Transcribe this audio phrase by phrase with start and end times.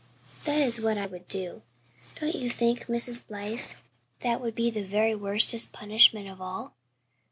[0.45, 1.61] That is what I would do.
[2.19, 3.27] Don't you think, Mrs.
[3.27, 3.67] Blythe,
[4.21, 6.73] that would be the very worstest punishment of all?"